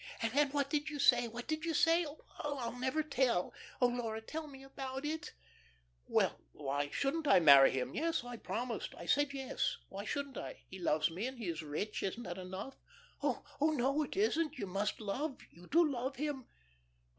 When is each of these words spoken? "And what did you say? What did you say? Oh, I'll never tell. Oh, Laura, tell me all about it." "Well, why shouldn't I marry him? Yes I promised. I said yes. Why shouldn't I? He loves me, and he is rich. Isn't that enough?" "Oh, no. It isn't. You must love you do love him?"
"And 0.33 0.51
what 0.51 0.71
did 0.71 0.89
you 0.89 0.97
say? 0.97 1.27
What 1.27 1.47
did 1.47 1.63
you 1.63 1.75
say? 1.75 2.07
Oh, 2.07 2.57
I'll 2.57 2.79
never 2.79 3.03
tell. 3.03 3.53
Oh, 3.79 3.85
Laura, 3.85 4.19
tell 4.19 4.47
me 4.47 4.63
all 4.63 4.71
about 4.71 5.05
it." 5.05 5.33
"Well, 6.07 6.41
why 6.53 6.89
shouldn't 6.89 7.27
I 7.27 7.39
marry 7.39 7.69
him? 7.69 7.93
Yes 7.93 8.23
I 8.23 8.37
promised. 8.37 8.95
I 8.95 9.05
said 9.05 9.31
yes. 9.31 9.77
Why 9.89 10.03
shouldn't 10.03 10.39
I? 10.39 10.63
He 10.67 10.79
loves 10.79 11.11
me, 11.11 11.27
and 11.27 11.37
he 11.37 11.47
is 11.47 11.61
rich. 11.61 12.01
Isn't 12.01 12.23
that 12.23 12.39
enough?" 12.39 12.77
"Oh, 13.21 13.43
no. 13.61 14.01
It 14.01 14.17
isn't. 14.17 14.57
You 14.57 14.65
must 14.65 14.99
love 14.99 15.37
you 15.51 15.67
do 15.67 15.87
love 15.87 16.15
him?" 16.15 16.47